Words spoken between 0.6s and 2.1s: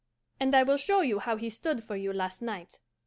will show you how he stood for